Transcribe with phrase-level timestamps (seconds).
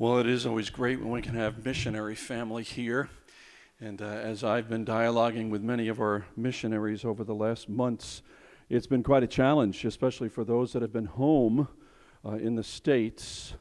[0.00, 3.10] Well, it is always great when we can have missionary family here.
[3.82, 8.22] And uh, as I've been dialoguing with many of our missionaries over the last months,
[8.70, 11.68] it's been quite a challenge, especially for those that have been home
[12.24, 13.52] uh, in the States.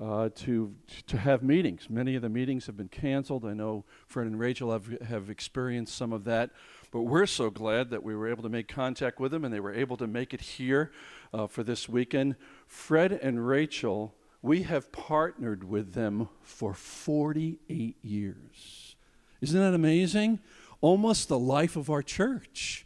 [0.00, 0.74] Uh, to
[1.06, 1.88] to have meetings.
[1.88, 3.44] Many of the meetings have been canceled.
[3.44, 6.50] I know Fred and Rachel have have experienced some of that,
[6.90, 9.60] but we're so glad that we were able to make contact with them and they
[9.60, 10.90] were able to make it here
[11.32, 12.34] uh, for this weekend.
[12.66, 18.96] Fred and Rachel we have partnered with them for 48 years.
[19.40, 20.40] Isn't that amazing?
[20.80, 22.84] Almost the life of our church.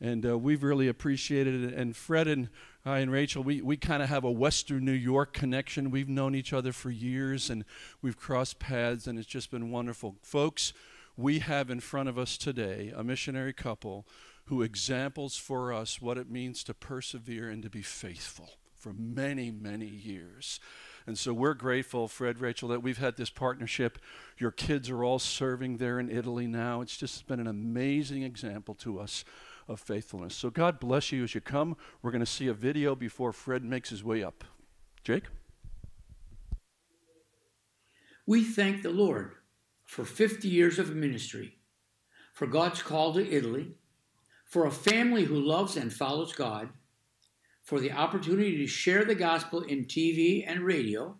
[0.00, 1.74] And uh, we've really appreciated it.
[1.74, 2.50] And Fred and
[2.84, 5.90] I and Rachel, we, we kind of have a Western New York connection.
[5.90, 7.64] We've known each other for years and
[8.00, 10.16] we've crossed paths, and it's just been wonderful.
[10.22, 10.72] Folks,
[11.16, 14.06] we have in front of us today a missionary couple
[14.44, 19.50] who examples for us what it means to persevere and to be faithful for many,
[19.50, 20.60] many years.
[21.08, 23.98] And so we're grateful, Fred, Rachel, that we've had this partnership.
[24.36, 26.82] Your kids are all serving there in Italy now.
[26.82, 29.24] It's just been an amazing example to us
[29.68, 30.34] of faithfulness.
[30.34, 31.78] So God bless you as you come.
[32.02, 34.44] We're going to see a video before Fred makes his way up.
[35.02, 35.24] Jake?
[38.26, 39.32] We thank the Lord
[39.86, 41.54] for 50 years of ministry,
[42.34, 43.76] for God's call to Italy,
[44.44, 46.68] for a family who loves and follows God,
[47.68, 51.14] for the opportunity to share the gospel in TV and radio,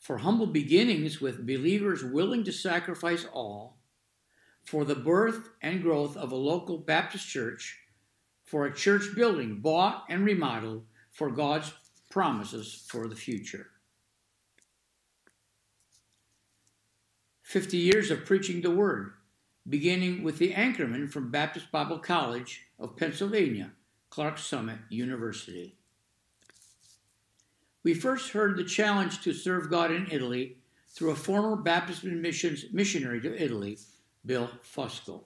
[0.00, 3.78] for humble beginnings with believers willing to sacrifice all,
[4.64, 7.78] for the birth and growth of a local Baptist church,
[8.44, 11.72] for a church building bought and remodeled for God's
[12.10, 13.68] promises for the future.
[17.42, 19.12] 50 years of preaching the Word,
[19.68, 23.70] beginning with the anchorman from Baptist Bible College of Pennsylvania,
[24.14, 25.74] Clarks Summit University.
[27.82, 32.66] We first heard the challenge to serve God in Italy through a former Baptist missions
[32.72, 33.76] missionary to Italy,
[34.24, 35.24] Bill Fusco.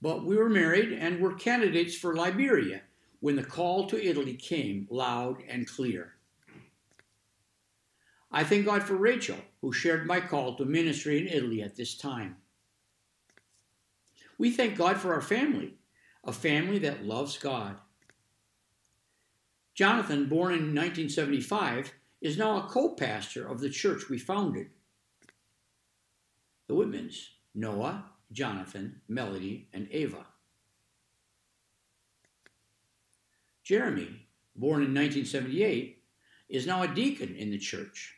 [0.00, 2.80] But we were married and were candidates for Liberia
[3.20, 6.14] when the call to Italy came loud and clear.
[8.32, 11.98] I thank God for Rachel, who shared my call to ministry in Italy at this
[11.98, 12.36] time.
[14.38, 15.74] We thank God for our family,
[16.24, 17.76] a family that loves God.
[19.74, 24.68] Jonathan, born in 1975, is now a co pastor of the church we founded.
[26.68, 30.26] The Whitmans, Noah, Jonathan, Melody, and Ava.
[33.64, 34.26] Jeremy,
[34.56, 36.02] born in 1978,
[36.48, 38.14] is now a deacon in the church.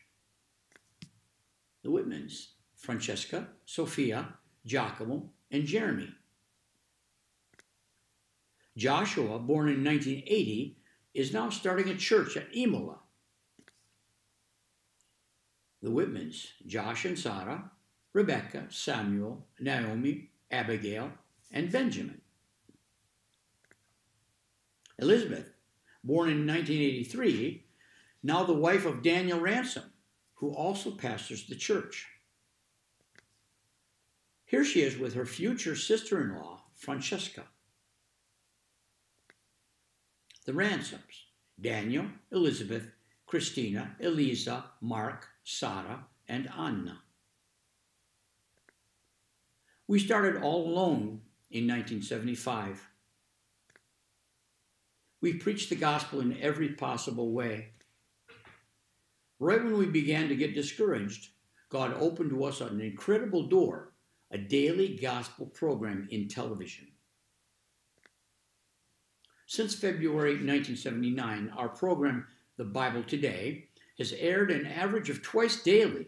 [1.83, 6.09] The Whitmans, Francesca, Sophia, Giacomo, and Jeremy.
[8.77, 10.77] Joshua, born in 1980,
[11.13, 12.99] is now starting a church at Imola.
[15.81, 17.71] The Whitmans, Josh and Sarah,
[18.13, 21.11] Rebecca, Samuel, Naomi, Abigail,
[21.51, 22.21] and Benjamin.
[24.99, 25.53] Elizabeth,
[26.03, 27.65] born in 1983,
[28.23, 29.91] now the wife of Daniel Ransom,
[30.35, 32.07] who also pastors the church.
[34.51, 37.45] Here she is with her future sister in law, Francesca.
[40.45, 41.27] The Ransoms
[41.61, 42.91] Daniel, Elizabeth,
[43.25, 46.99] Christina, Elisa, Mark, Sarah, and Anna.
[49.87, 52.89] We started all alone in 1975.
[55.21, 57.69] We preached the gospel in every possible way.
[59.39, 61.29] Right when we began to get discouraged,
[61.69, 63.90] God opened to us an incredible door
[64.31, 66.87] a daily gospel program in television.
[69.45, 72.25] Since February 1979, our program,
[72.57, 76.07] The Bible Today, has aired an average of twice daily.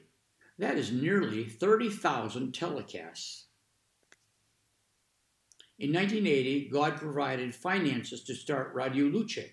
[0.58, 3.44] That is nearly 30,000 telecasts.
[5.80, 9.50] In 1980, God provided finances to start Radio Luce.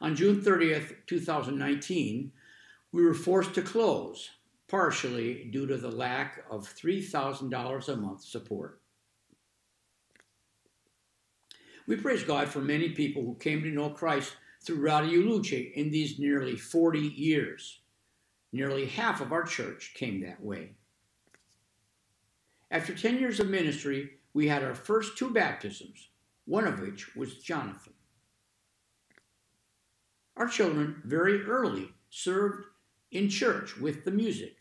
[0.00, 2.32] On June 30th, 2019,
[2.92, 4.30] we were forced to close,
[4.74, 8.80] partially due to the lack of $3,000 a month support.
[11.86, 14.34] We praise God for many people who came to know Christ
[14.64, 17.82] through Radio Luce in these nearly 40 years.
[18.50, 20.70] Nearly half of our church came that way.
[22.68, 26.08] After 10 years of ministry, we had our first two baptisms,
[26.46, 27.92] one of which was Jonathan.
[30.36, 32.64] Our children very early served
[33.12, 34.56] in church with the music.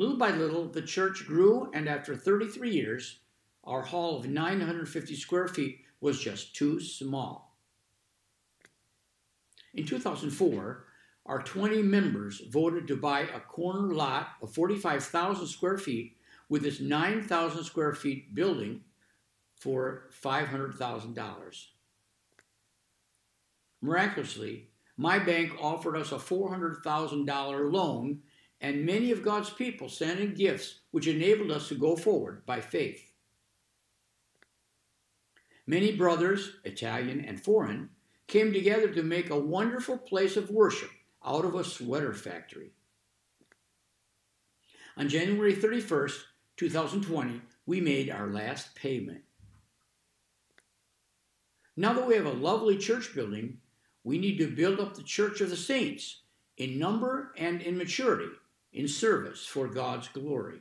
[0.00, 3.18] Little by little, the church grew, and after 33 years,
[3.64, 7.54] our hall of 950 square feet was just too small.
[9.74, 10.86] In 2004,
[11.26, 16.16] our 20 members voted to buy a corner lot of 45,000 square feet
[16.48, 18.80] with this 9,000 square feet building
[19.54, 21.66] for $500,000.
[23.82, 28.22] Miraculously, my bank offered us a $400,000 loan,
[28.60, 32.60] and many of God's people sent in gifts which enabled us to go forward by
[32.60, 33.12] faith.
[35.66, 37.90] Many brothers, Italian and foreign,
[38.26, 40.90] came together to make a wonderful place of worship
[41.24, 42.72] out of a sweater factory.
[44.96, 46.18] On January 31st,
[46.56, 49.22] 2020, we made our last payment.
[51.76, 53.58] Now that we have a lovely church building,
[54.04, 56.22] we need to build up the church of the saints
[56.56, 58.30] in number and in maturity,
[58.72, 60.60] in service for God's glory.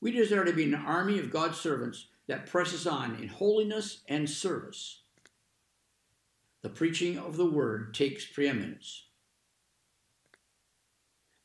[0.00, 4.28] We desire to be an army of God's servants that presses on in holiness and
[4.28, 5.02] service.
[6.62, 9.04] The preaching of the word takes preeminence.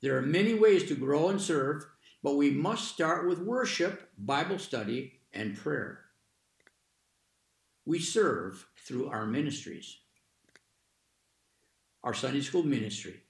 [0.01, 1.85] There are many ways to grow and serve,
[2.23, 5.99] but we must start with worship, Bible study, and prayer.
[7.85, 9.97] We serve through our ministries.
[12.03, 13.21] Our Sunday school ministry,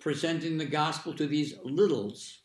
[0.00, 2.40] presenting the gospel to these littles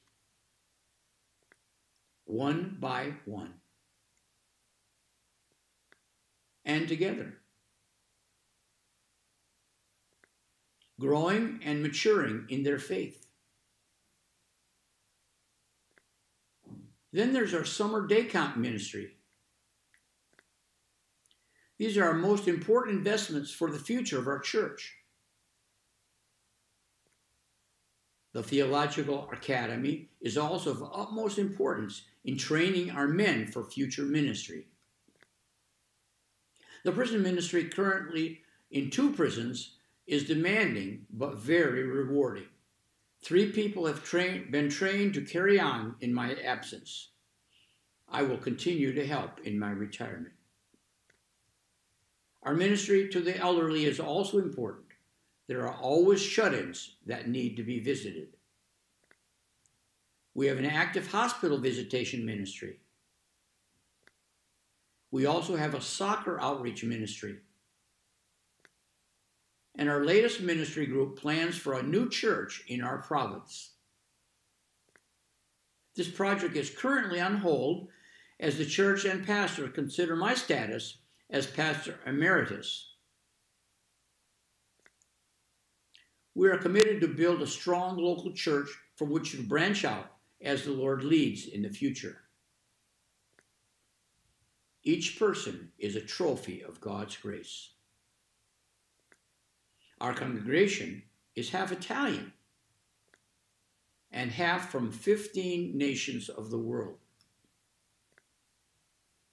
[2.26, 3.54] one by one
[6.66, 7.36] and together.
[11.00, 13.28] Growing and maturing in their faith.
[17.12, 19.12] Then there's our summer day camp ministry.
[21.78, 24.95] These are our most important investments for the future of our church.
[28.36, 34.68] The Theological Academy is also of utmost importance in training our men for future ministry.
[36.84, 42.48] The prison ministry currently in two prisons is demanding but very rewarding.
[43.22, 47.12] Three people have been trained to carry on in my absence.
[48.10, 50.34] I will continue to help in my retirement.
[52.44, 54.85] Our ministry to the elderly is also important.
[55.48, 58.30] There are always shut ins that need to be visited.
[60.34, 62.80] We have an active hospital visitation ministry.
[65.12, 67.38] We also have a soccer outreach ministry.
[69.78, 73.72] And our latest ministry group plans for a new church in our province.
[75.96, 77.88] This project is currently on hold
[78.40, 80.98] as the church and pastor consider my status
[81.30, 82.95] as pastor emeritus.
[86.36, 90.12] We are committed to build a strong local church from which to branch out
[90.42, 92.24] as the Lord leads in the future.
[94.84, 97.70] Each person is a trophy of God's grace.
[100.02, 101.04] Our congregation
[101.36, 102.34] is half Italian
[104.12, 106.98] and half from 15 nations of the world.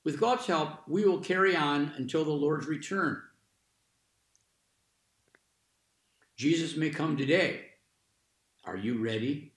[0.05, 3.22] With God's help, we will carry on until the Lord's return.
[6.37, 7.67] Jesus may come today.
[8.64, 9.52] Are you ready?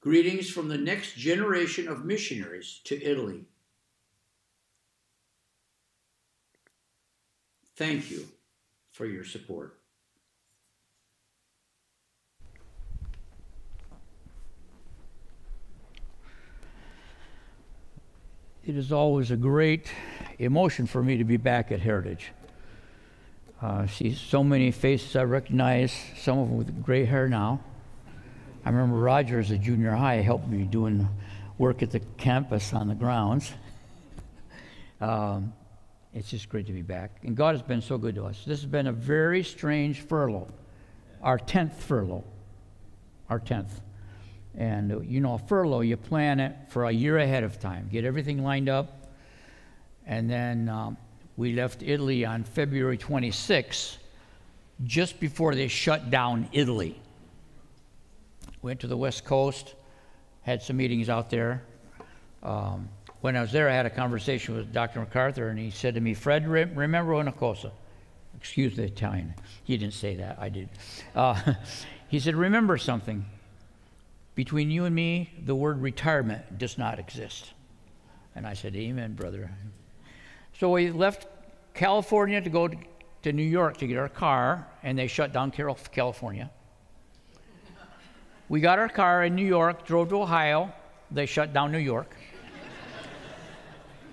[0.00, 3.44] Greetings from the next generation of missionaries to Italy.
[7.76, 8.26] Thank you
[8.90, 9.78] for your support.
[18.64, 19.90] It is always a great
[20.38, 22.32] emotion for me to be back at Heritage.
[23.62, 27.60] Uh, see so many faces I recognize, some of them with gray hair now.
[28.64, 31.08] I remember Roger as a junior high helped me doing
[31.58, 33.52] work at the campus on the grounds.
[35.00, 35.52] Um,
[36.14, 37.10] it's just great to be back.
[37.24, 38.44] And God has been so good to us.
[38.46, 40.46] This has been a very strange furlough,
[41.20, 42.22] our 10th furlough.
[43.28, 43.80] Our 10th.
[44.56, 47.88] And uh, you know, a furlough, you plan it for a year ahead of time,
[47.90, 49.12] get everything lined up.
[50.06, 50.96] And then um,
[51.36, 53.98] we left Italy on February 26,
[54.84, 57.00] just before they shut down Italy.
[58.60, 59.74] Went to the West Coast,
[60.42, 61.62] had some meetings out there.
[62.42, 62.88] Um,
[63.20, 65.00] when I was there, I had a conversation with Dr.
[65.00, 67.72] MacArthur, and he said to me, Fred, re- remember una cosa.
[68.36, 69.34] Excuse the Italian.
[69.62, 70.68] He didn't say that, I did.
[71.14, 71.54] Uh,
[72.08, 73.24] he said, Remember something.
[74.34, 77.52] Between you and me, the word retirement does not exist.
[78.34, 79.50] And I said, Amen, brother.
[80.58, 81.26] So we left
[81.74, 82.76] California to go to,
[83.22, 86.50] to New York to get our car, and they shut down California.
[88.48, 90.72] We got our car in New York, drove to Ohio,
[91.10, 92.14] they shut down New York.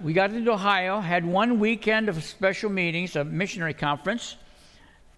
[0.01, 4.37] we got into Ohio, had one weekend of special meetings, a missionary conference,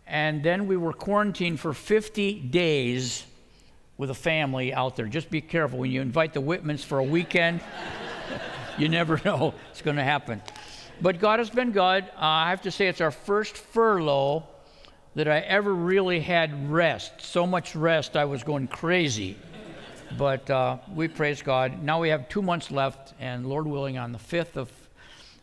[0.08, 3.24] and then we were quarantined for 50 days
[3.98, 5.06] with a family out there.
[5.06, 7.62] Just be careful when you invite the Whitmans for a weekend.
[8.78, 10.42] you never know what's going to happen.
[11.02, 12.04] But God has been good.
[12.04, 14.44] Uh, I have to say, it's our first furlough
[15.16, 17.22] that I ever really had rest.
[17.22, 19.36] So much rest, I was going crazy.
[20.16, 21.82] But uh, we praise God.
[21.82, 24.72] Now we have two months left, and Lord willing, on the 5th of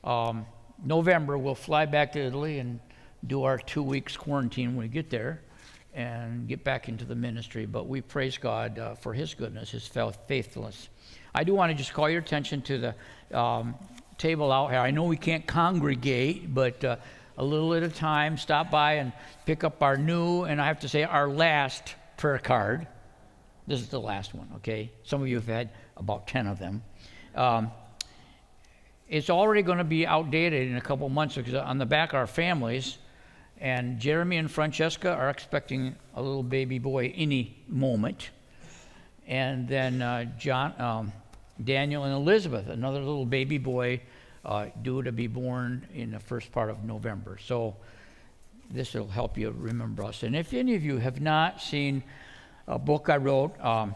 [0.09, 0.47] um,
[0.85, 2.79] November, we'll fly back to Italy and
[3.27, 5.41] do our two weeks quarantine when we get there
[5.93, 7.67] and get back into the ministry.
[7.67, 9.89] But we praise God uh, for His goodness, His
[10.29, 10.89] faithfulness.
[11.35, 13.75] I do want to just call your attention to the um,
[14.19, 14.81] table out here.
[14.81, 16.97] I know we can't congregate, but uh,
[17.37, 19.13] a little at a time, stop by and
[19.47, 22.87] pick up our new, and I have to say, our last prayer card.
[23.67, 24.91] This is the last one, okay?
[25.05, 26.83] Some of you have had about 10 of them.
[27.35, 27.71] Um,
[29.09, 32.27] it's already going to be outdated in a couple months because on the back are
[32.27, 32.99] families
[33.61, 38.31] and Jeremy and Francesca are expecting a little baby boy any moment.
[39.27, 41.13] And then uh, John, um,
[41.63, 44.01] Daniel and Elizabeth, another little baby boy,
[44.45, 47.39] uh, due to be born in the first part of November.
[47.45, 47.77] So
[48.71, 50.23] this will help you remember us.
[50.23, 52.03] And if any of you have not seen
[52.67, 53.95] a book I wrote, um,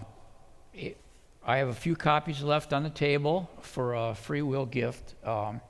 [0.75, 0.97] it,
[1.45, 5.15] I have a few copies left on the table for a free will gift.
[5.25, 5.61] Um,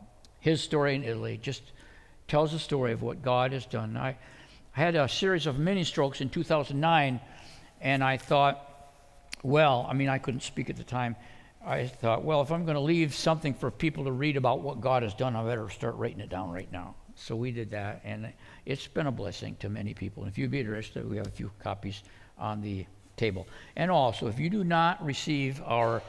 [0.42, 1.38] his story in Italy.
[1.40, 1.62] Just
[2.28, 3.96] tells the story of what God has done.
[3.96, 4.16] I,
[4.76, 7.20] I had a series of mini strokes in 2009,
[7.80, 8.68] and I thought,
[9.42, 11.14] well, I mean, I couldn't speak at the time.
[11.64, 14.80] I thought, well, if I'm going to leave something for people to read about what
[14.80, 16.94] God has done, I better start writing it down right now.
[17.14, 18.32] So we did that, and
[18.66, 20.24] it's been a blessing to many people.
[20.24, 22.02] And if you'd be interested, we have a few copies
[22.38, 23.46] on the table.
[23.76, 26.02] And also, if you do not receive our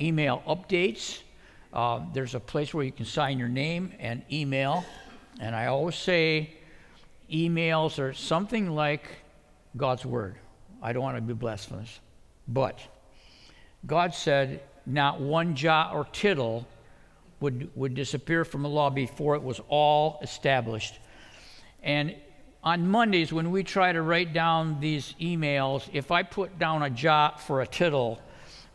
[0.00, 1.20] email updates,
[1.72, 4.84] uh, there's a place where you can sign your name and email
[5.40, 6.54] and I always say
[7.32, 9.02] emails are something like
[9.76, 10.36] God's Word.
[10.82, 12.00] I don't want to be blasphemous.
[12.46, 12.78] But
[13.86, 16.66] God said not one jot or tittle
[17.40, 20.98] would, would disappear from the law before it was all established.
[21.82, 22.14] And
[22.62, 26.90] on Mondays, when we try to write down these emails, if I put down a
[26.90, 28.20] jot for a tittle,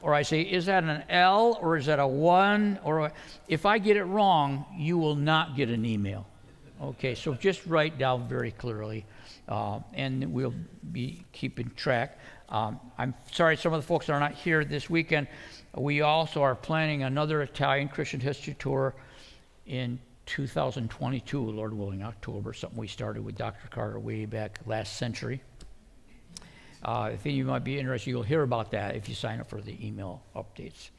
[0.02, 2.80] or I say, is that an L or is that a one?
[2.84, 3.14] Or a,
[3.48, 6.28] if I get it wrong, you will not get an email.
[6.82, 9.06] Okay, so just write down very clearly,
[9.50, 10.54] uh, and we'll
[10.94, 12.20] be keeping track.
[12.48, 15.28] Um, I'm sorry some of the folks are not here this weekend.
[15.76, 18.96] We also are planning another Italian Christian history tour
[19.68, 23.68] in 2022, Lord willing, October, something we started with Dr.
[23.70, 25.42] Carter way back last century.
[26.82, 29.40] Uh, if any of you might be interested, you'll hear about that if you sign
[29.40, 30.90] up for the email updates.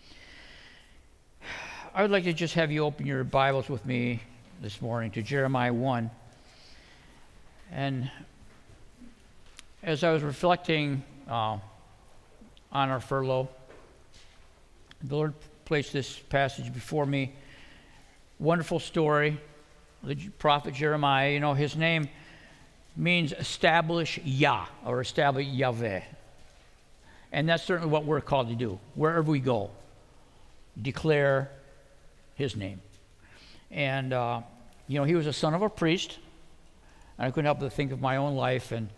[1.95, 4.21] I would like to just have you open your Bibles with me
[4.61, 6.11] this morning to Jeremiah 1.
[7.73, 8.11] And
[9.83, 11.59] as I was reflecting uh,
[12.73, 13.49] on our furlough,
[15.03, 17.33] the Lord placed this passage before me.
[18.39, 19.39] Wonderful story.
[20.03, 22.09] The prophet Jeremiah, you know, his name
[22.97, 26.03] means establish Yah or establish Yahweh.
[27.33, 28.79] And that's certainly what we're called to do.
[28.95, 29.71] Wherever we go,
[30.81, 31.51] declare
[32.35, 32.81] his name.
[33.71, 34.41] And, uh,
[34.89, 36.19] you know, he was a son of a priest.
[37.19, 38.89] And I couldn't help but think of my own life and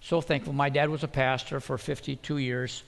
[0.00, 0.52] so thankful.
[0.52, 2.82] My dad was a pastor for 52 years.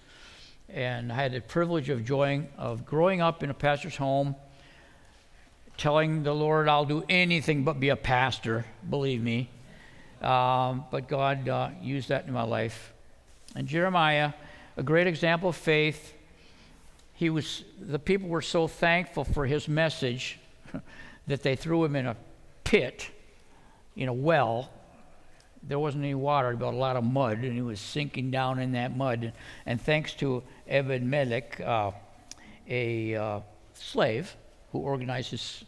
[0.73, 2.09] And I had the privilege of,
[2.57, 4.37] of growing up in a pastor's home,
[5.77, 9.49] telling the Lord, I'll do anything but be a pastor, believe me.
[10.23, 12.93] Um, but God uh, used that in my life.
[13.57, 14.33] And Jeremiah,
[14.77, 16.15] a great example of faith,
[17.15, 20.39] he was, the people were so thankful for his message
[21.27, 22.17] that they threw him in a
[22.65, 23.11] pit,
[23.97, 24.71] in a well.
[25.63, 28.73] There wasn't any water, but a lot of mud, and he was sinking down in
[28.73, 29.33] that mud.
[29.67, 31.91] And thanks to Ebed Melech, uh,
[32.69, 33.41] a uh,
[33.75, 34.35] slave
[34.73, 35.65] who organized his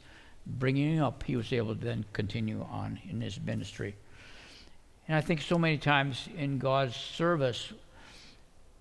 [0.47, 3.95] bringing him up, he was able to then continue on in his ministry.
[5.09, 7.73] And I think so many times in God's service,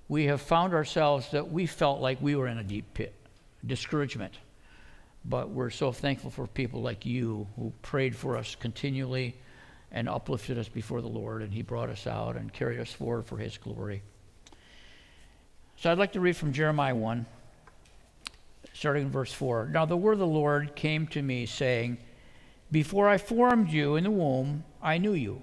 [0.08, 3.14] we have found ourselves that we felt like we were in a deep pit,
[3.66, 4.34] discouragement.
[5.24, 9.36] But we're so thankful for people like you who prayed for us continually
[9.92, 13.26] and uplifted us before the Lord, and He brought us out and carried us forward
[13.26, 14.02] for His glory.
[15.78, 17.26] So I'd like to read from Jeremiah 1,
[18.74, 19.70] starting in verse 4.
[19.72, 21.98] Now the word of the Lord came to me, saying,
[22.72, 25.42] Before I formed you in the womb, I knew you.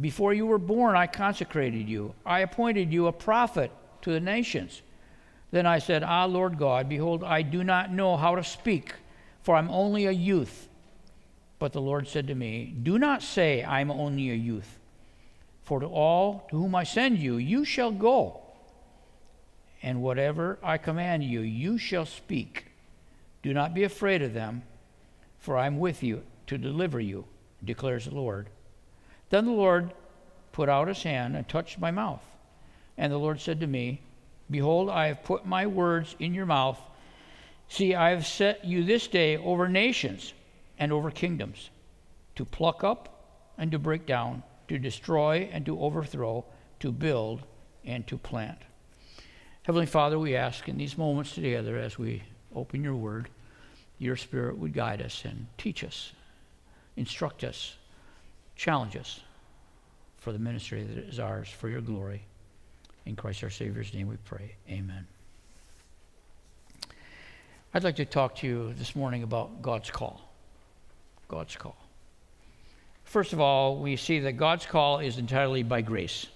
[0.00, 2.14] Before you were born, I consecrated you.
[2.24, 3.70] I appointed you a prophet
[4.02, 4.82] to the nations.
[5.50, 8.94] Then I said, Ah, Lord God, behold, I do not know how to speak
[9.42, 10.68] for I'm only a youth.
[11.62, 14.80] But the Lord said to me, Do not say, I'm only a youth.
[15.62, 18.40] For to all to whom I send you, you shall go.
[19.80, 22.64] And whatever I command you, you shall speak.
[23.44, 24.64] Do not be afraid of them,
[25.38, 27.26] for I am with you to deliver you,
[27.64, 28.48] declares the Lord.
[29.30, 29.94] Then the Lord
[30.50, 32.24] put out his hand and touched my mouth.
[32.98, 34.00] And the Lord said to me,
[34.50, 36.80] Behold, I have put my words in your mouth.
[37.68, 40.34] See, I have set you this day over nations
[40.82, 41.70] and over kingdoms,
[42.34, 46.44] to pluck up and to break down, to destroy and to overthrow,
[46.80, 47.40] to build
[47.84, 48.58] and to plant.
[49.62, 53.28] Heavenly Father, we ask in these moments together as we open your word,
[54.00, 56.14] your spirit would guide us and teach us,
[56.96, 57.76] instruct us,
[58.56, 59.20] challenge us
[60.18, 62.24] for the ministry that is ours for your glory.
[63.06, 64.56] In Christ our Savior's name we pray.
[64.68, 65.06] Amen.
[67.72, 70.31] I'd like to talk to you this morning about God's call.
[71.32, 71.76] God's call.
[73.04, 76.26] First of all, we see that God's call is entirely by grace.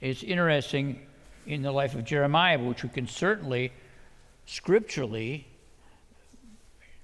[0.00, 0.98] It's interesting
[1.46, 3.72] in the life of Jeremiah, which we can certainly
[4.46, 5.46] scripturally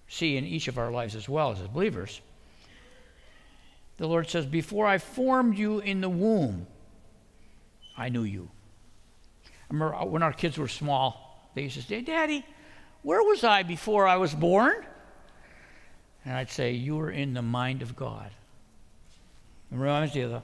[0.08, 2.20] see in each of our lives as well as believers.
[3.98, 6.66] The Lord says, Before I formed you in the womb,
[7.96, 8.50] I knew you.
[9.46, 12.44] I remember when our kids were small, they used to say, Daddy,
[13.02, 14.84] where was I before I was born?
[16.24, 18.30] And I'd say, You are in the mind of God.
[19.72, 20.42] It reminds me of the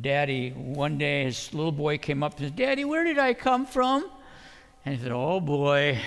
[0.00, 0.50] daddy.
[0.50, 4.08] One day, his little boy came up and said, Daddy, where did I come from?
[4.84, 5.98] And he said, Oh boy.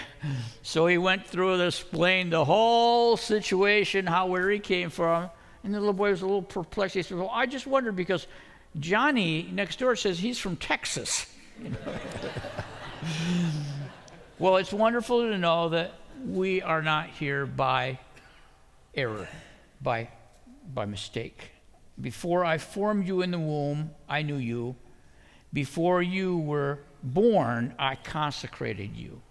[0.61, 5.29] So he went through and explained the whole situation, how where he came from.
[5.63, 6.95] And the little boy was a little perplexed.
[6.95, 8.27] He said, Well, I just wondered because
[8.79, 11.25] Johnny next door says he's from Texas.
[14.39, 15.91] Well, it's wonderful to know that
[16.25, 17.99] we are not here by
[18.93, 19.27] error,
[19.81, 20.09] by,
[20.73, 21.51] by mistake.
[21.99, 24.75] Before I formed you in the womb, I knew you.
[25.51, 29.21] Before you were born, I consecrated you.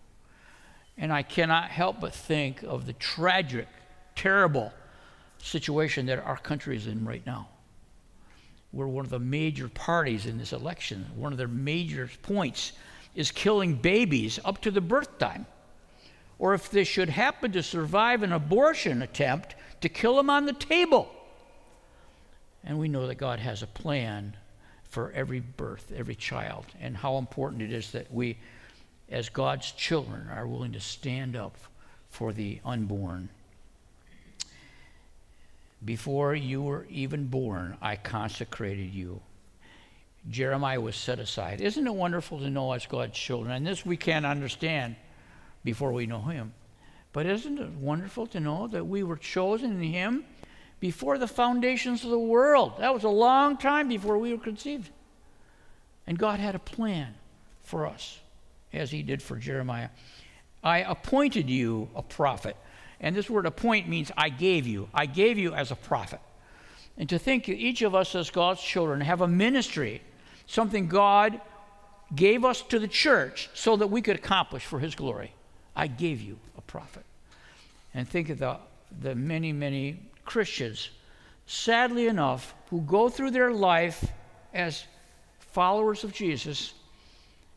[0.96, 3.68] And I cannot help but think of the tragic,
[4.16, 4.72] terrible
[5.38, 7.48] situation that our country is in right now.
[8.72, 11.06] We're one of the major parties in this election.
[11.14, 12.72] One of their major points
[13.14, 15.46] is killing babies up to the birth time.
[16.38, 20.52] Or if they should happen to survive an abortion attempt, to kill them on the
[20.52, 21.10] table.
[22.64, 24.36] And we know that God has a plan
[24.84, 28.38] for every birth, every child, and how important it is that we,
[29.10, 31.56] as God's children, are willing to stand up
[32.10, 33.28] for the unborn.
[35.84, 39.20] Before you were even born, I consecrated you.
[40.28, 41.60] Jeremiah was set aside.
[41.60, 43.54] Isn't it wonderful to know as God's children?
[43.54, 44.96] And this we can't understand
[45.64, 46.52] before we know Him.
[47.12, 50.24] But isn't it wonderful to know that we were chosen in Him
[50.80, 52.74] before the foundations of the world?
[52.78, 54.90] That was a long time before we were conceived.
[56.06, 57.14] And God had a plan
[57.62, 58.18] for us,
[58.72, 59.90] as He did for Jeremiah.
[60.62, 62.56] I appointed you a prophet.
[63.00, 64.88] And this word appoint means I gave you.
[64.92, 66.20] I gave you as a prophet.
[66.96, 70.02] And to think each of us as God's children have a ministry,
[70.46, 71.40] something God
[72.14, 75.32] gave us to the church so that we could accomplish for His glory.
[75.74, 77.04] I gave you a prophet.
[77.94, 78.58] And think of the,
[79.00, 80.90] the many, many Christians,
[81.46, 84.04] sadly enough, who go through their life
[84.52, 84.84] as
[85.38, 86.74] followers of Jesus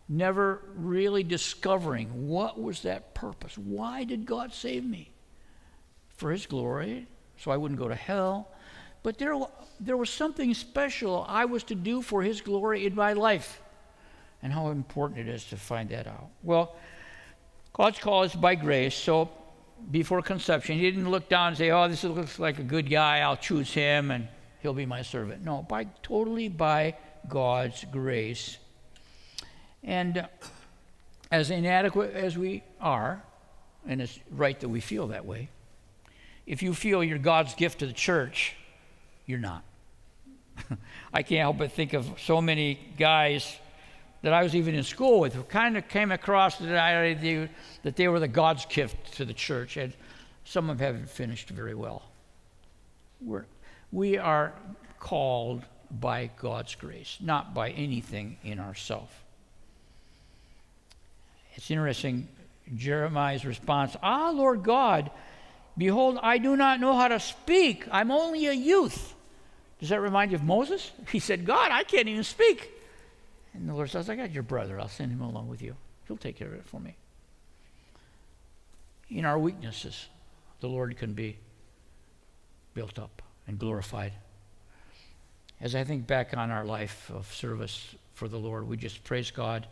[0.08, 3.58] never really discovering what was that purpose.
[3.58, 5.12] Why did God save me?
[6.21, 7.08] for his glory,
[7.39, 8.52] so I wouldn't go to hell.
[9.02, 9.34] But there,
[9.80, 13.60] there was something special I was to do for his glory in my life.
[14.43, 16.30] And how important it is to find that out.
[16.43, 16.76] Well,
[17.74, 19.30] God's call is by grace, so
[19.90, 23.20] before conception, he didn't look down and say, Oh, this looks like a good guy,
[23.20, 24.28] I'll choose him and
[24.62, 25.44] he'll be my servant.
[25.44, 26.96] No, by totally by
[27.28, 28.58] God's grace.
[29.84, 30.28] And uh,
[31.32, 33.24] as inadequate as we are,
[33.88, 35.50] and it's right that we feel that way,
[36.46, 38.56] if you feel you're God's gift to the church,
[39.26, 39.64] you're not.
[41.14, 43.58] I can't help but think of so many guys
[44.22, 47.14] that I was even in school with kind of came across that, I,
[47.84, 49.94] that they were the God's gift to the church, and
[50.44, 52.04] some of them haven't finished very well.
[53.20, 53.46] We're,
[53.92, 54.54] we are
[55.00, 59.12] called by God's grace, not by anything in ourselves.
[61.56, 62.28] It's interesting,
[62.76, 65.12] Jeremiah's response, Ah, Lord God,
[65.78, 67.88] Behold, I do not know how to speak.
[67.92, 69.14] I'm only a youth.
[69.80, 70.92] Does that remind you of Moses?
[71.12, 72.72] He said, God, I can't even speak.
[73.54, 74.80] And the Lord says, I got your brother.
[74.80, 75.76] I'll send him along with you.
[76.08, 76.96] He'll take care of it for me.
[79.10, 80.08] In our weaknesses,
[80.62, 81.38] the Lord can be
[82.74, 84.14] built up and glorified.
[85.60, 89.32] As I think back on our life of service for the Lord, we just praise
[89.32, 89.68] God.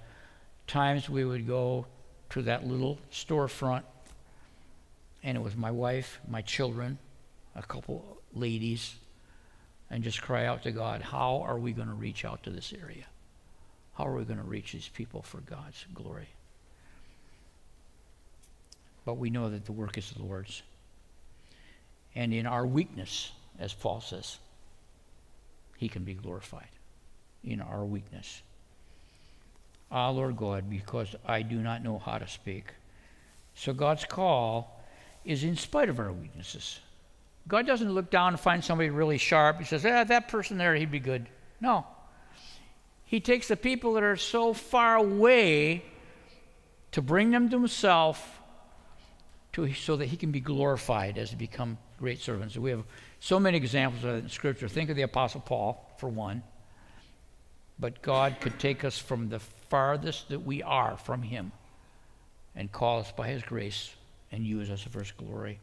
[0.68, 1.86] Times we would go
[2.32, 3.84] to that little storefront,
[5.24, 6.98] and it was my wife, my children,
[7.56, 8.96] a couple ladies,
[9.90, 12.74] and just cry out to God, how are we going to reach out to this
[12.80, 13.06] area?
[14.00, 16.30] How are we going to reach these people for God's glory?
[19.04, 20.62] But we know that the work is the Lord's.
[22.16, 24.38] And in our weakness, as Paul says,
[25.76, 26.70] he can be glorified.
[27.44, 28.42] In our weakness.
[29.92, 32.72] Ah, Lord God, because I do not know how to speak.
[33.54, 34.82] So God's call
[35.26, 36.80] is in spite of our weaknesses.
[37.50, 39.58] God doesn't look down and find somebody really sharp.
[39.60, 41.28] He says, ah, that person there, he'd be good.
[41.60, 41.86] No.
[43.10, 45.84] He takes the people that are so far away
[46.92, 48.40] to bring them to himself
[49.54, 52.56] to, so that he can be glorified as they become great servants.
[52.56, 52.84] We have
[53.20, 54.68] so many examples of that in Scripture.
[54.68, 56.44] Think of the Apostle Paul, for one.
[57.80, 61.52] But God could take us from the farthest that we are from him
[62.56, 63.92] and call us by his grace
[64.32, 65.60] and use us for his glory.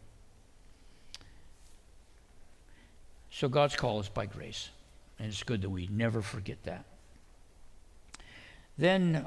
[3.31, 4.69] So God's call is by grace.
[5.21, 6.87] And it's good that we never forget that.
[8.79, 9.27] Then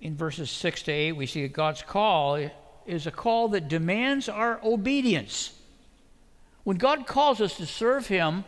[0.00, 2.50] in verses 6 to 8, we see that God's call
[2.86, 5.52] is a call that demands our obedience.
[6.64, 8.44] When God calls us to serve Him,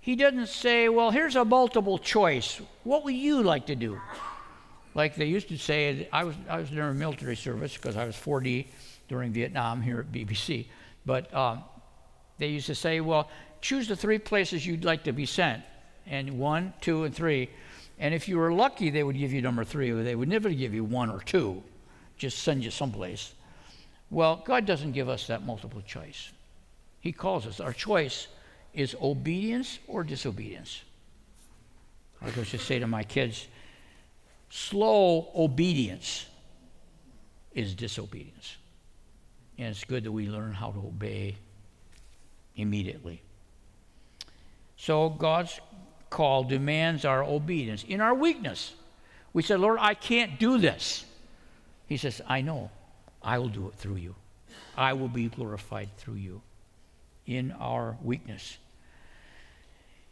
[0.00, 2.60] He doesn't say, Well, here's a multiple choice.
[2.82, 4.00] What would you like to do?
[4.94, 8.04] Like they used to say, I was, I was in a military service because I
[8.06, 8.66] was 4D
[9.08, 10.66] during Vietnam here at BBC.
[11.04, 11.64] But um,
[12.38, 13.28] they used to say, Well,
[13.60, 15.62] choose the three places you'd like to be sent,
[16.06, 17.50] and one, two, and three.
[17.98, 20.74] And if you were lucky, they would give you number three, they would never give
[20.74, 21.62] you one or two,
[22.16, 23.34] just send you someplace.
[24.10, 26.30] Well, God doesn't give us that multiple choice.
[27.00, 27.60] He calls us.
[27.60, 28.28] Our choice
[28.72, 30.82] is obedience or disobedience.
[32.20, 33.46] I was just say to my kids,
[34.48, 36.26] slow obedience
[37.54, 38.56] is disobedience.
[39.58, 41.36] And it's good that we learn how to obey
[42.56, 43.22] immediately.
[44.76, 45.60] So God's
[46.14, 47.84] call demands our obedience.
[47.88, 48.72] In our weakness,
[49.32, 51.04] we said, Lord, I can't do this.
[51.88, 52.70] He says, I know.
[53.20, 54.14] I will do it through you.
[54.76, 56.40] I will be glorified through you
[57.26, 58.58] in our weakness.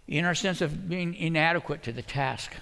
[0.08, 2.52] In our sense of being inadequate to the task,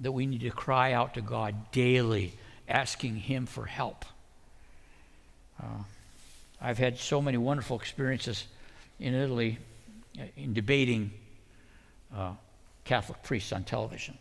[0.00, 2.34] that we need to cry out to God daily,
[2.68, 4.04] asking Him for help.
[5.60, 5.82] Uh,
[6.60, 8.44] I've had so many wonderful experiences
[9.00, 9.58] in Italy
[10.16, 11.10] uh, in debating
[12.14, 12.34] uh,
[12.88, 14.16] Catholic priests on television.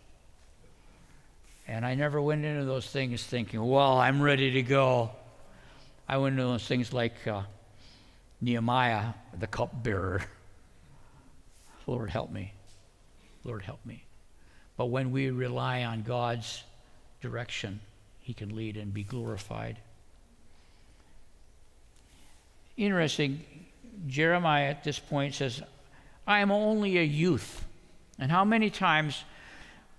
[1.70, 5.12] And I never went into those things thinking, well, I'm ready to go.
[6.06, 7.44] I went into those things like uh,
[8.42, 10.22] Nehemiah, the cupbearer.
[11.88, 12.52] Lord, help me.
[13.46, 14.04] Lord, help me.
[14.76, 16.62] But when we rely on God's
[17.22, 17.80] direction,
[18.20, 19.78] He can lead and be glorified.
[22.76, 23.46] Interesting,
[24.08, 25.64] Jeremiah at this point says,
[26.28, 27.64] I am only a youth.
[28.20, 29.24] And how many times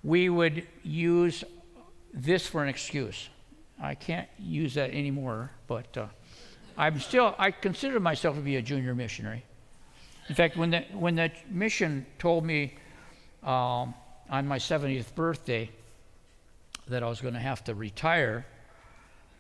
[0.02, 1.44] we would use
[2.12, 3.28] this for an excuse.
[3.80, 6.06] I can't use that anymore, but uh,
[6.76, 9.44] I'm still, I consider myself to be a junior missionary.
[10.28, 12.74] In fact, when the, when the mission told me
[13.42, 13.94] um,
[14.28, 15.70] on my 70th birthday
[16.88, 18.44] that I was going to have to retire,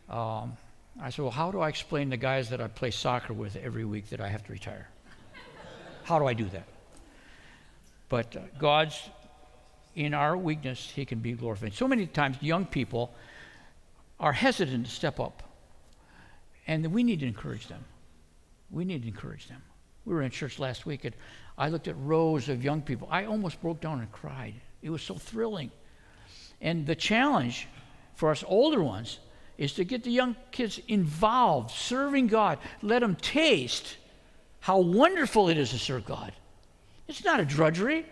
[0.08, 0.56] um,
[1.00, 3.84] I said, Well, how do I explain the guys that I play soccer with every
[3.84, 4.88] week that I have to retire?
[6.04, 6.66] How do I do that?
[8.08, 8.98] But uh, God's,
[9.94, 11.74] in our weakness, He can be glorified.
[11.74, 13.12] So many times, young people
[14.18, 15.42] are hesitant to step up.
[16.66, 17.84] And we need to encourage them.
[18.70, 19.62] We need to encourage them.
[20.04, 21.14] We were in church last week, and
[21.56, 23.08] I looked at rows of young people.
[23.10, 24.54] I almost broke down and cried.
[24.82, 25.70] It was so thrilling.
[26.60, 27.68] And the challenge
[28.14, 29.18] for us older ones
[29.58, 32.58] is to get the young kids involved, serving God.
[32.80, 33.96] Let them taste
[34.60, 36.32] how wonderful it is to serve God.
[37.08, 38.04] It's not a drudgery.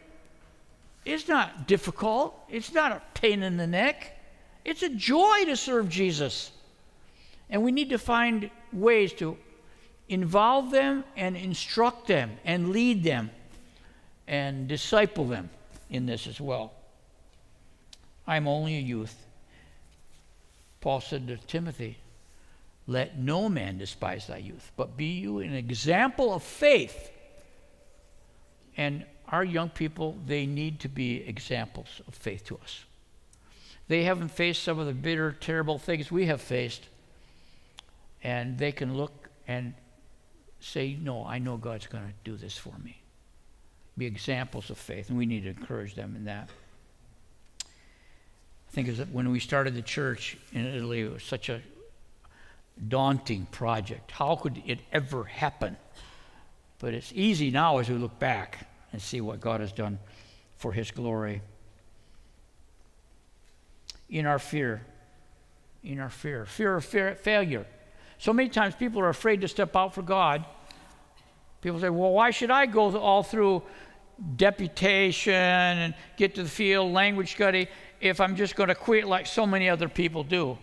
[1.05, 2.35] It's not difficult.
[2.49, 4.19] It's not a pain in the neck.
[4.65, 6.51] It's a joy to serve Jesus.
[7.49, 9.37] And we need to find ways to
[10.09, 13.31] involve them and instruct them and lead them
[14.27, 15.51] and disciple them
[15.91, 16.73] in this as well.
[18.27, 19.15] I'm only a youth.
[20.81, 21.99] Paul said to Timothy,
[22.89, 27.11] Let no man despise thy youth, but be you an example of faith
[28.77, 32.85] and our young people, they need to be examples of faith to us.
[33.89, 36.89] They haven't faced some of the bitter, terrible things we have faced,
[38.23, 39.75] and they can look and
[40.61, 42.99] say, No, I know God's going to do this for me.
[43.97, 46.51] Be examples of faith, and we need to encourage them in that.
[47.63, 51.63] I think is that when we started the church in Italy, it was such a
[52.89, 54.11] daunting project.
[54.11, 55.77] How could it ever happen?
[56.79, 59.99] But it's easy now as we look back and see what God has done
[60.57, 61.43] for His glory.
[64.09, 64.83] In our fear,
[65.83, 67.67] in our fear, fear of failure.
[68.19, 70.45] So many times people are afraid to step out for God.
[71.61, 73.63] People say, well, why should I go all through
[74.37, 77.69] deputation and get to the field, language study,
[78.01, 80.57] if I'm just going to quit like so many other people do?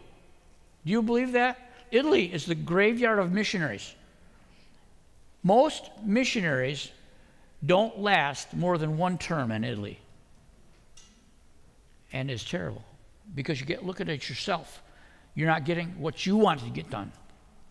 [0.85, 1.59] Do you believe that?
[1.91, 3.95] Italy is the graveyard of missionaries.
[5.43, 6.89] Most missionaries
[7.65, 9.99] don't last more than one term in Italy.
[12.13, 12.83] And it's terrible
[13.35, 14.81] because you get looking at yourself.
[15.35, 17.11] You're not getting what you wanted to get done.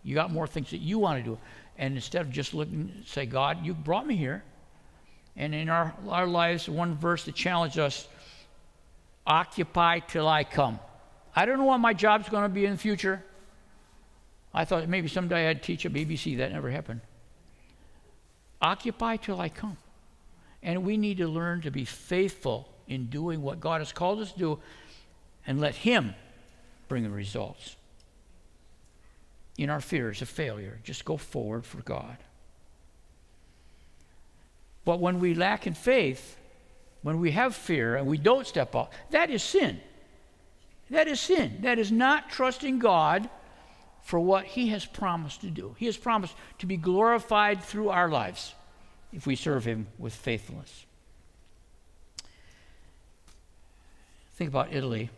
[0.03, 1.39] You got more things that you want to do.
[1.79, 4.43] And instead of just looking, say, God, you brought me here.
[5.37, 8.07] And in our, our lives, one verse that challenged us
[9.27, 10.79] occupy till I come.
[11.35, 13.25] I don't know what my job's going to be in the future.
[14.53, 16.37] I thought maybe someday I'd teach at BBC.
[16.39, 17.01] That never happened.
[18.63, 19.77] Occupy till I come.
[20.63, 24.33] And we need to learn to be faithful in doing what God has called us
[24.33, 24.59] to do
[25.47, 26.15] and let Him
[26.89, 27.77] bring the results.
[29.59, 32.17] In our fears of failure, just go forward for God.
[34.85, 36.37] But when we lack in faith,
[37.03, 39.81] when we have fear and we don't step up, that is sin.
[40.91, 41.59] That is sin.
[41.61, 43.29] That is not trusting God
[44.03, 45.75] for what He has promised to do.
[45.79, 48.55] He has promised to be glorified through our lives
[49.13, 50.87] if we serve Him with faithfulness.
[54.35, 55.11] Think about Italy.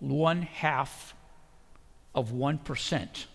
[0.00, 1.14] One half
[2.14, 3.26] of 1%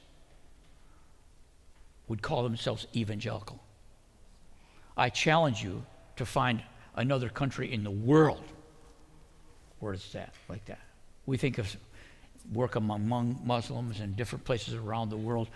[2.08, 3.60] would call themselves evangelical.
[4.96, 5.86] I challenge you
[6.18, 6.62] to find
[6.96, 8.44] another country in the world
[9.80, 10.80] where it's that, like that.
[11.26, 11.76] We think of
[12.52, 15.48] work among Muslims in different places around the world,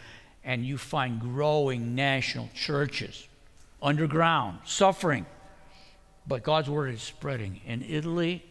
[0.43, 3.27] and you find growing national churches
[3.81, 5.25] underground, suffering.
[6.25, 7.61] But God's word is spreading.
[7.65, 8.43] In Italy,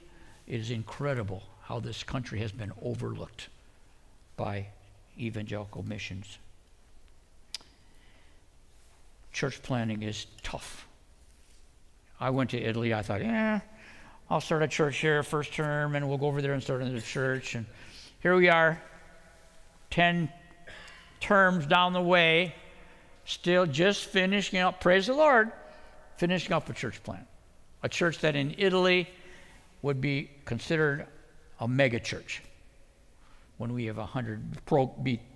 [0.46, 3.48] it is incredible how this country has been overlooked
[4.36, 4.68] by
[5.18, 6.38] evangelical missions.
[9.32, 10.86] Church planting is tough.
[12.18, 12.94] I went to Italy.
[12.94, 13.60] I thought, yeah,
[14.30, 17.00] I'll start a church here first term, and we'll go over there and start another
[17.00, 17.54] church.
[17.54, 17.66] And
[18.20, 18.80] here we are,
[19.90, 20.30] 10
[21.20, 22.54] terms down the way,
[23.24, 25.52] still just finishing up, praise the Lord,
[26.16, 27.26] finishing up a church plant.
[27.82, 29.08] A church that in Italy
[29.82, 31.06] would be considered
[31.60, 32.42] a mega church.
[33.58, 34.64] When we have 100,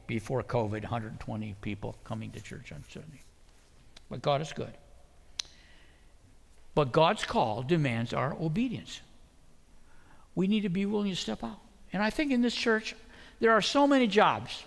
[0.07, 3.23] before COVID, 120 people coming to church on Sunday.
[4.11, 4.73] But God is good.
[6.75, 9.01] But God's call demands our obedience.
[10.35, 11.61] We need to be willing to step out.
[11.93, 12.95] And I think in this church,
[13.41, 14.65] there are so many jobs.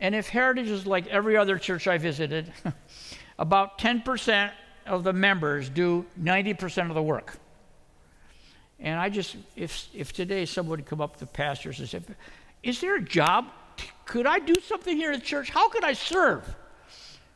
[0.00, 2.52] And if Heritage is like every other church I visited,
[3.38, 4.50] about 10%
[4.86, 7.38] of the members do 90% of the work.
[8.78, 12.00] And I just, if, if today somebody come up to pastors and say,
[12.62, 13.46] Is there a job?
[14.04, 15.48] Could I do something here at church?
[15.50, 16.54] How could I serve?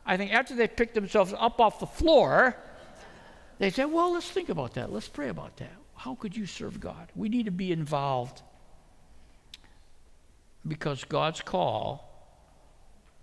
[0.05, 2.55] I think after they pick themselves up off the floor,
[3.57, 4.91] they say, Well, let's think about that.
[4.91, 5.73] Let's pray about that.
[5.95, 7.09] How could you serve God?
[7.15, 8.41] We need to be involved
[10.67, 12.09] because God's call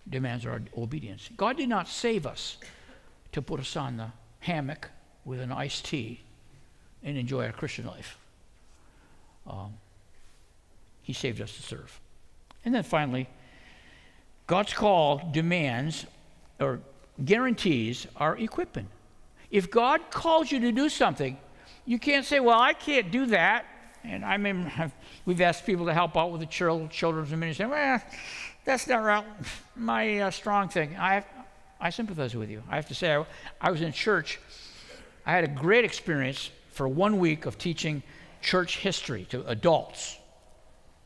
[0.09, 1.29] demands our obedience.
[1.37, 2.59] God did not save us
[3.33, 4.09] to put us on the
[4.41, 4.91] hammock
[5.25, 6.21] with an iced tea
[7.03, 8.19] and enjoy our Christian life.
[9.47, 9.75] Um,
[11.03, 12.01] he saved us to serve.
[12.65, 13.29] And then finally,
[14.47, 16.07] God's call demands
[16.61, 16.81] or
[17.25, 18.89] guarantees our equipping.
[19.51, 21.39] If God calls you to do something,
[21.85, 23.67] you can't say, Well, I can't do that.
[24.07, 24.71] And I mean,
[25.25, 27.67] we've asked people to help out with the children's ministry.
[27.67, 28.03] Well,
[28.65, 29.25] that's not
[29.77, 30.97] my uh, strong thing.
[30.97, 31.27] I, have,
[31.81, 32.63] I sympathize with you.
[32.69, 33.27] I have to say, I,
[33.61, 34.41] I was in church.
[35.25, 38.03] I had a great experience for one week of teaching
[38.43, 40.19] church history to adults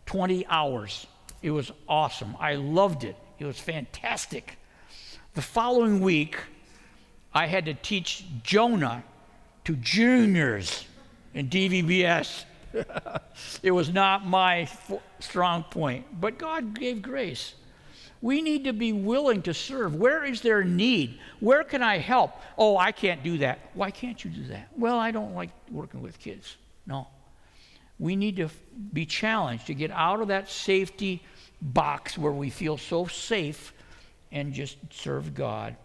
[0.07, 1.07] 20 hours.
[1.43, 2.37] It was awesome.
[2.39, 3.17] I loved it.
[3.39, 4.59] It was fantastic.
[5.35, 6.37] The following week,
[7.33, 9.05] I had to teach Jonah
[9.65, 10.85] to juniors
[11.33, 12.45] in DVBS.
[13.63, 14.69] it was not my
[15.19, 17.55] strong point, but God gave grace.
[18.23, 19.95] We need to be willing to serve.
[19.95, 21.19] Where is there need?
[21.41, 22.33] Where can I help?
[22.59, 23.71] Oh, I can't do that.
[23.75, 24.69] Why can't you do that?
[24.77, 26.57] Well, I don't like working with kids.
[26.87, 27.09] No.
[27.99, 28.51] We need to
[28.93, 31.23] be challenged to get out of that safety
[31.63, 33.73] box where we feel so safe
[34.33, 35.77] and just serve God.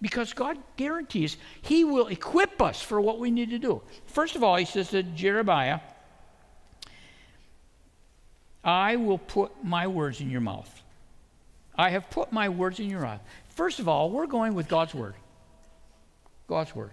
[0.00, 3.80] Because God guarantees He will equip us for what we need to do.
[4.06, 5.80] First of all, He says to Jeremiah,
[8.66, 10.82] I will put my words in your mouth.
[11.78, 13.20] I have put my words in your mouth.
[13.50, 15.14] First of all, we're going with God's word.
[16.48, 16.90] God's word.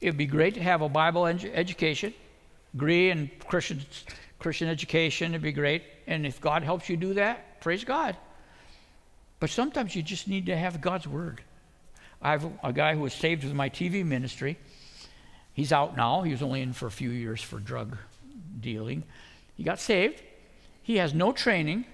[0.00, 2.12] It would be great to have a Bible edu- education,
[2.74, 3.80] agree in Christian,
[4.40, 5.84] Christian education, it'd be great.
[6.08, 8.16] And if God helps you do that, praise God.
[9.38, 11.42] But sometimes you just need to have God's word.
[12.20, 14.58] I have a guy who was saved with my TV ministry.
[15.52, 16.22] He's out now.
[16.22, 17.96] He was only in for a few years for drug
[18.60, 19.04] dealing.
[19.56, 20.22] He got saved.
[20.82, 21.84] He has no training.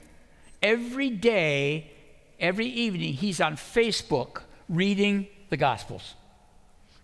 [0.63, 1.91] Every day,
[2.41, 6.15] every evening, he's on Facebook reading the Gospels.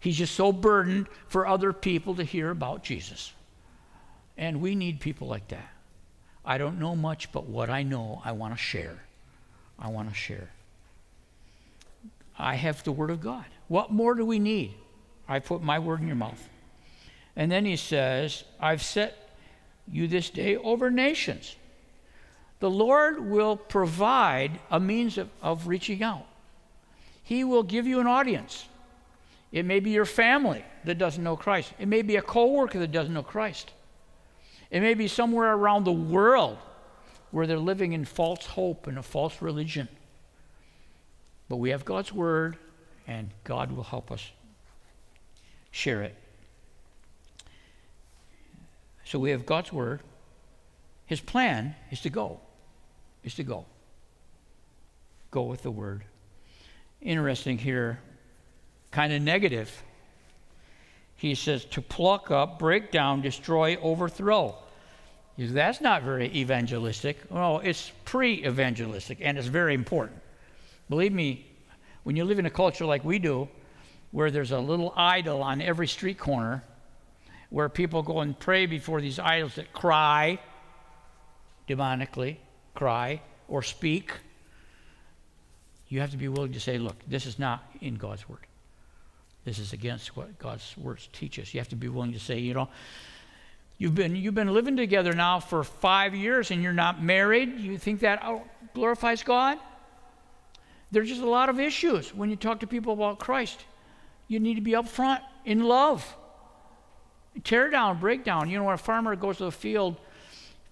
[0.00, 3.32] He's just so burdened for other people to hear about Jesus.
[4.36, 5.70] And we need people like that.
[6.44, 8.98] I don't know much, but what I know, I want to share.
[9.78, 10.50] I want to share.
[12.36, 13.44] I have the Word of God.
[13.68, 14.74] What more do we need?
[15.28, 16.48] I put my word in your mouth.
[17.36, 19.30] And then he says, I've set
[19.90, 21.56] you this day over nations.
[22.62, 26.24] The Lord will provide a means of, of reaching out.
[27.24, 28.66] He will give you an audience.
[29.50, 31.72] It may be your family that doesn't know Christ.
[31.80, 33.72] It may be a coworker that doesn't know Christ.
[34.70, 36.56] It may be somewhere around the world
[37.32, 39.88] where they're living in false hope and a false religion.
[41.48, 42.58] But we have God's word,
[43.08, 44.30] and God will help us
[45.72, 46.14] share it.
[49.04, 49.98] So we have God's word.
[51.06, 52.38] His plan is to go,
[53.24, 53.64] is to go.
[55.30, 56.04] Go with the word.
[57.00, 58.00] Interesting here,
[58.90, 59.82] kind of negative.
[61.16, 64.56] He says to pluck up, break down, destroy, overthrow.
[65.38, 67.16] Says, That's not very evangelistic.
[67.30, 70.20] Well, it's pre evangelistic, and it's very important.
[70.88, 71.46] Believe me,
[72.02, 73.48] when you live in a culture like we do,
[74.10, 76.62] where there's a little idol on every street corner,
[77.50, 80.38] where people go and pray before these idols that cry,
[81.68, 82.36] demonically,
[82.74, 84.12] cry, or speak,
[85.88, 88.46] you have to be willing to say, look, this is not in God's Word.
[89.44, 91.52] This is against what God's words teach us.
[91.52, 92.68] You have to be willing to say, you know,
[93.76, 97.58] you've been, you've been living together now for five years and you're not married.
[97.58, 98.22] You think that
[98.72, 99.58] glorifies God?
[100.92, 103.64] There's just a lot of issues when you talk to people about Christ.
[104.28, 106.16] You need to be upfront in love.
[107.44, 108.48] Tear down, break down.
[108.48, 109.96] You know, when a farmer goes to the field,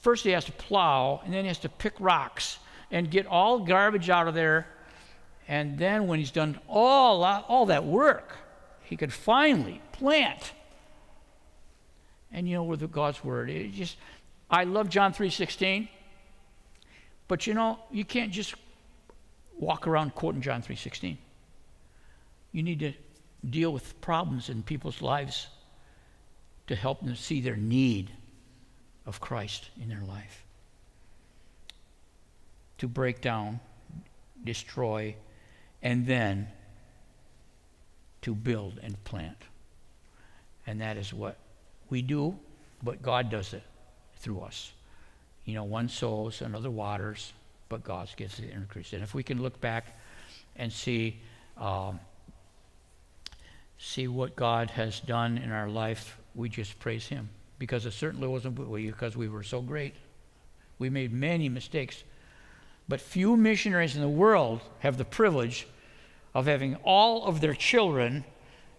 [0.01, 2.59] first he has to plow, and then he has to pick rocks
[2.91, 4.67] and get all garbage out of there.
[5.49, 8.37] And then when he's done all, all that work,
[8.83, 10.53] he could finally plant.
[12.33, 13.97] And you know, with God's word, it just
[14.51, 15.89] I love John 3:16.
[17.29, 18.55] But you know, you can't just
[19.59, 21.19] walk around quoting John 3:16.
[22.53, 22.93] You need to
[23.49, 25.49] deal with problems in people's lives
[26.67, 28.11] to help them see their need
[29.07, 30.45] of Christ in their life.
[32.79, 33.61] To break down,
[34.45, 35.15] destroy,
[35.83, 36.49] and then
[38.23, 39.37] to build and plant.
[40.67, 41.39] And that is what
[41.89, 42.39] we do,
[42.83, 43.63] but God does it
[44.17, 44.73] through us.
[45.45, 47.33] You know, one sows, another waters,
[47.69, 48.93] but God gives the increase.
[48.93, 49.99] And if we can look back
[50.57, 51.21] and see,
[51.57, 51.99] um,
[53.79, 58.27] see what God has done in our life, we just praise Him because it certainly
[58.27, 59.94] wasn't because we were so great.
[60.79, 62.03] We made many mistakes,
[62.88, 65.68] but few missionaries in the world have the privilege
[66.35, 68.25] of having all of their children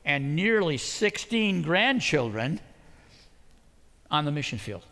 [0.03, 2.59] and nearly 16 grandchildren
[4.09, 4.83] on the mission field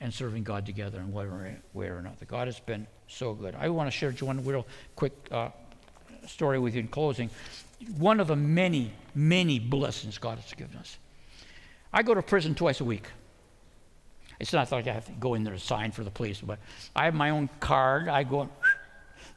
[0.00, 2.26] and serving God together in whatever way or another.
[2.26, 3.54] God has been so good.
[3.54, 5.50] I want to share one real quick uh,
[6.26, 7.30] story with you in closing.
[7.96, 10.98] One of the many, many blessings God has given us.
[11.92, 13.06] I go to prison twice a week.
[14.40, 16.58] It's not like I have to go in there to sign for the police, but
[16.94, 18.08] I have my own card.
[18.08, 18.48] I go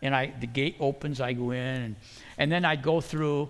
[0.02, 1.96] and I the gate opens, I go in, and,
[2.38, 3.50] and then I go through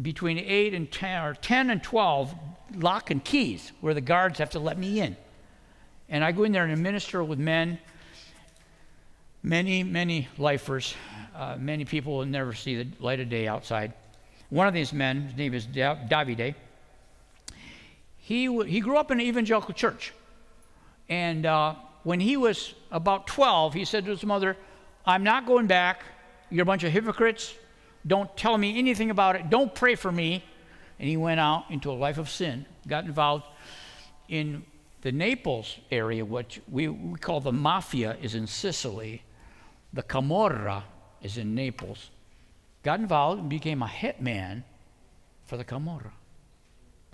[0.00, 2.34] between 8 and 10 or 10 and 12
[2.76, 5.16] lock and keys where the guards have to let me in.
[6.08, 7.78] And I go in there and minister with men,
[9.42, 10.94] many, many lifers.
[11.34, 13.92] Uh, many people will never see the light of day outside.
[14.50, 16.54] One of these men, his name is Davide,
[18.26, 20.12] he, he grew up in an evangelical church.
[21.08, 24.56] And uh, when he was about 12, he said to his mother,
[25.06, 26.02] I'm not going back.
[26.50, 27.54] You're a bunch of hypocrites.
[28.04, 29.48] Don't tell me anything about it.
[29.48, 30.42] Don't pray for me.
[30.98, 33.44] And he went out into a life of sin, got involved
[34.28, 34.64] in
[35.02, 39.22] the Naples area, which we, we call the mafia, is in Sicily.
[39.92, 40.82] The Camorra
[41.22, 42.10] is in Naples.
[42.82, 44.64] got involved and became a hitman
[45.44, 46.10] for the Camorra.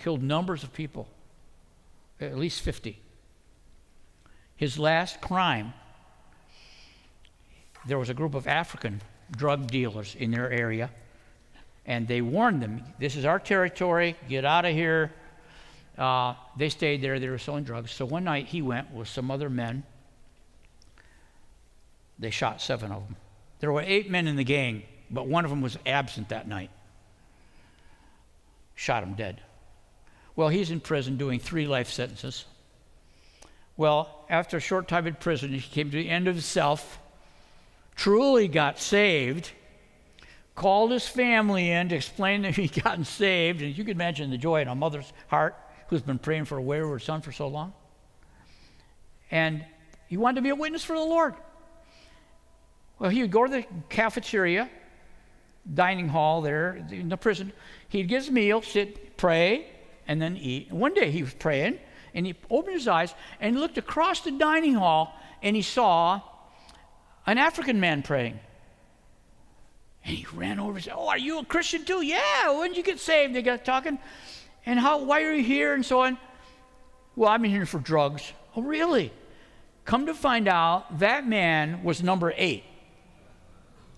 [0.03, 1.07] Killed numbers of people,
[2.19, 2.99] at least 50.
[4.57, 5.73] His last crime,
[7.87, 9.01] there was a group of African
[9.31, 10.89] drug dealers in their area,
[11.85, 15.13] and they warned them this is our territory, get out of here.
[15.97, 17.89] Uh, they stayed there, they were selling drugs.
[17.89, 19.83] So one night he went with some other men.
[22.19, 23.15] They shot seven of them.
[23.61, 26.71] There were eight men in the gang, but one of them was absent that night.
[28.75, 29.39] Shot him dead.
[30.35, 32.45] Well, he's in prison doing three life sentences.
[33.77, 36.99] Well, after a short time in prison, he came to the end of himself,
[37.95, 39.51] truly got saved,
[40.55, 43.61] called his family in to explain that he'd gotten saved.
[43.61, 45.55] And you can imagine the joy in a mother's heart
[45.87, 47.73] who's been praying for a wayward son for so long.
[49.31, 49.65] And
[50.07, 51.33] he wanted to be a witness for the Lord.
[52.99, 54.69] Well, he would go to the cafeteria,
[55.71, 57.51] dining hall there in the prison.
[57.89, 59.67] He'd get his meal, sit, pray,
[60.07, 60.69] and then eat.
[60.69, 61.79] And one day he was praying,
[62.13, 66.21] and he opened his eyes and looked across the dining hall, and he saw
[67.25, 68.39] an African man praying.
[70.05, 72.01] And he ran over and said, Oh, are you a Christian too?
[72.03, 73.33] Yeah, when did you get saved?
[73.33, 73.99] They got talking.
[74.65, 75.73] And how, why are you here?
[75.73, 76.17] And so on.
[77.15, 78.31] Well, I've been here for drugs.
[78.55, 79.13] Oh, really?
[79.85, 82.63] Come to find out, that man was number eight.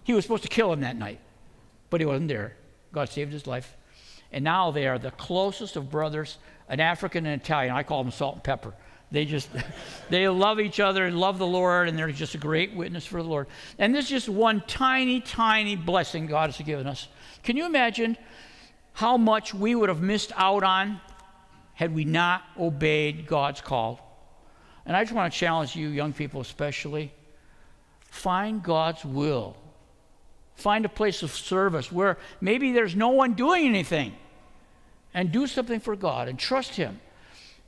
[0.04, 1.20] He was supposed to kill him that night,
[1.90, 2.56] but he wasn't there.
[2.92, 3.76] God saved his life.
[4.32, 7.76] And now they are the closest of brothers, an African and Italian.
[7.76, 8.74] I call them salt and pepper.
[9.12, 9.50] They just,
[10.10, 13.22] they love each other and love the Lord, and they're just a great witness for
[13.22, 13.48] the Lord.
[13.78, 17.08] And this is just one tiny, tiny blessing God has given us.
[17.44, 18.18] Can you imagine
[18.94, 21.00] how much we would have missed out on
[21.74, 24.02] had we not obeyed God's call?
[24.86, 27.12] And I just want to challenge you, young people especially,
[28.10, 29.58] find God's will.
[30.56, 34.14] Find a place of service where maybe there's no one doing anything.
[35.14, 37.00] And do something for God and trust Him.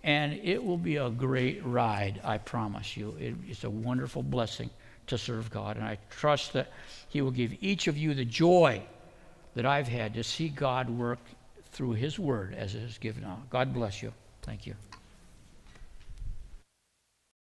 [0.04, 3.16] And it will be a great ride, I promise you.
[3.20, 4.70] It, it's a wonderful blessing
[5.08, 5.78] to serve God.
[5.78, 6.72] And I trust that
[7.08, 8.82] He will give each of you the joy
[9.56, 11.20] that I've had to see God work
[11.72, 13.50] through His Word as it is given out.
[13.50, 14.14] God bless you.
[14.42, 14.76] Thank you.